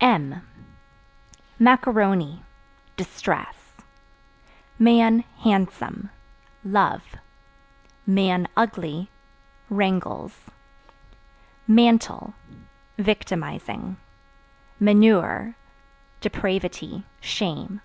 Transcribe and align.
M 0.00 0.42
Macaroni 1.58 2.44
Distress. 2.96 3.78
Man 4.78 5.24
(Handsome) 5.40 6.10
love; 6.62 7.02
(ugly) 8.56 9.10
wrangles. 9.68 10.52
Mantle 11.66 12.32
Victimizing. 12.96 13.96
Manure 14.78 15.56
Depravity, 16.20 17.02
shame. 17.18 17.80